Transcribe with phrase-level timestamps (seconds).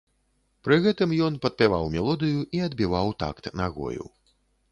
[0.67, 4.03] Пры гэтым ён падпяваў мелодыю і адбіваў такт нагою.